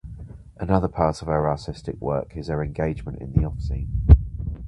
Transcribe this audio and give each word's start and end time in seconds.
Another 0.57 0.87
part 0.87 1.21
of 1.21 1.27
her 1.27 1.47
artistic 1.47 2.01
work 2.01 2.35
is 2.35 2.47
her 2.47 2.63
engagement 2.63 3.19
in 3.19 3.33
the 3.33 3.45
off 3.45 3.61
scene. 3.61 4.09